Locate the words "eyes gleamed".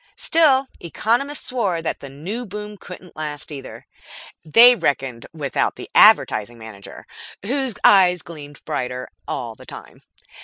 7.83-8.65